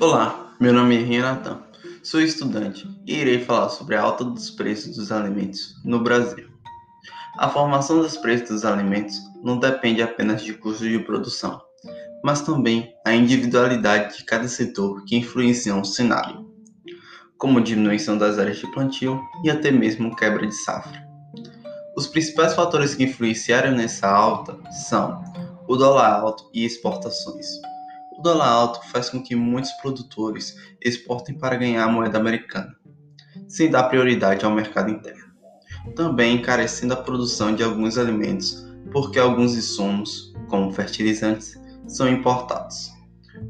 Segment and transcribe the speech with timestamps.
[0.00, 1.60] Olá, meu nome é Renatan,
[2.02, 6.48] sou estudante e irei falar sobre a alta dos preços dos alimentos no Brasil.
[7.36, 11.60] A formação dos preços dos alimentos não depende apenas de custos de produção,
[12.24, 16.50] mas também a individualidade de cada setor que influenciam o cenário,
[17.36, 21.06] como diminuição das áreas de plantio e até mesmo quebra de safra.
[21.94, 24.58] Os principais fatores que influenciaram nessa alta
[24.88, 25.22] são
[25.68, 27.46] o dólar alto e exportações.
[28.20, 32.76] O dólar alto faz com que muitos produtores exportem para ganhar a moeda americana,
[33.48, 35.24] sem dar prioridade ao mercado interno.
[35.96, 42.90] Também encarecendo a produção de alguns alimentos, porque alguns insumos, como fertilizantes, são importados.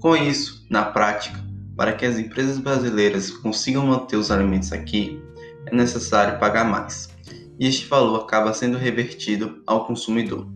[0.00, 1.44] Com isso, na prática,
[1.76, 5.20] para que as empresas brasileiras consigam manter os alimentos aqui,
[5.66, 7.10] é necessário pagar mais,
[7.58, 10.46] e este valor acaba sendo revertido ao consumidor,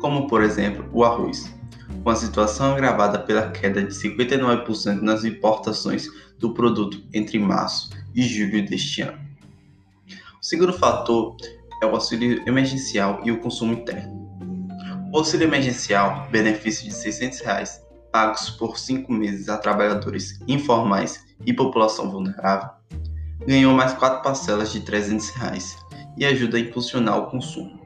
[0.00, 1.56] como por exemplo o arroz
[2.06, 6.06] com a situação agravada pela queda de 59% nas importações
[6.38, 9.18] do produto entre março e julho deste ano.
[10.40, 11.36] O segundo fator
[11.82, 14.24] é o auxílio emergencial e o consumo interno.
[15.12, 21.52] O auxílio emergencial, benefício de 600 reais, pagos por cinco meses a trabalhadores informais e
[21.52, 22.70] população vulnerável,
[23.44, 25.76] ganhou mais quatro parcelas de 300 reais
[26.16, 27.80] e ajuda a impulsionar o consumo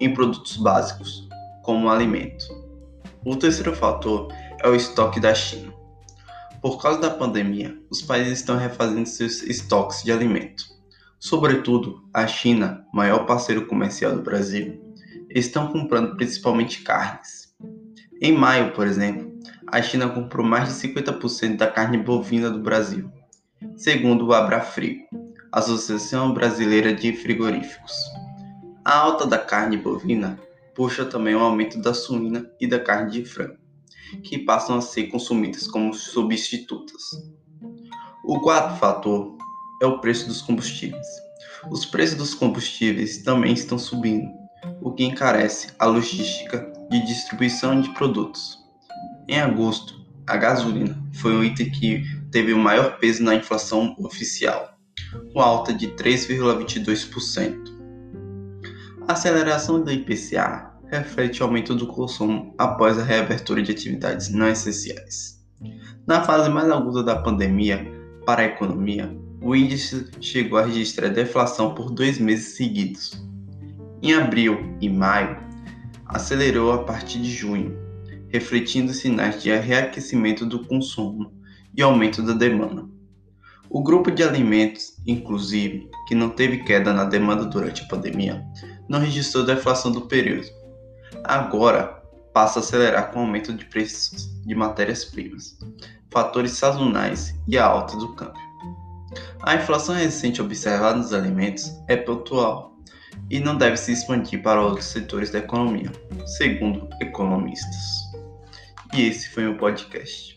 [0.00, 1.28] em produtos básicos,
[1.64, 2.64] como alimento
[3.26, 4.32] o terceiro fator
[4.62, 5.74] é o estoque da China.
[6.62, 10.64] Por causa da pandemia, os países estão refazendo seus estoques de alimento.
[11.18, 14.80] Sobretudo, a China, maior parceiro comercial do Brasil,
[15.28, 17.52] estão comprando principalmente carnes.
[18.22, 19.28] Em maio, por exemplo,
[19.72, 23.10] a China comprou mais de 50% da carne bovina do Brasil,
[23.76, 25.02] segundo o Abrafrigo,
[25.50, 27.92] Associação Brasileira de Frigoríficos.
[28.84, 30.38] A alta da carne bovina
[30.76, 33.56] puxa também o aumento da suína e da carne de frango,
[34.22, 37.02] que passam a ser consumidas como substitutas.
[38.22, 39.34] O quarto fator
[39.82, 41.06] é o preço dos combustíveis.
[41.70, 44.30] Os preços dos combustíveis também estão subindo,
[44.82, 48.58] o que encarece a logística de distribuição de produtos.
[49.26, 54.76] Em agosto, a gasolina foi o item que teve o maior peso na inflação oficial,
[55.32, 57.75] com alta de 3,22%.
[59.08, 64.48] A aceleração do IPCA reflete o aumento do consumo após a reabertura de atividades não
[64.48, 65.40] essenciais.
[66.04, 67.86] Na fase mais aguda da pandemia
[68.26, 73.24] para a economia, o índice chegou a registrar deflação por dois meses seguidos.
[74.02, 75.38] Em abril e maio,
[76.06, 77.78] acelerou a partir de junho,
[78.28, 81.32] refletindo sinais de reaquecimento do consumo
[81.76, 82.84] e aumento da demanda.
[83.70, 88.44] O grupo de alimentos, inclusive, que não teve queda na demanda durante a pandemia,
[88.88, 90.48] não registrou deflação do período.
[91.24, 92.02] Agora
[92.32, 95.58] passa a acelerar com o aumento de preços de matérias-primas,
[96.10, 98.46] fatores sazonais e a alta do câmbio.
[99.42, 102.76] A inflação recente observada nos alimentos é pontual
[103.30, 105.90] e não deve se expandir para outros setores da economia,
[106.38, 108.06] segundo economistas.
[108.94, 110.35] E esse foi o podcast.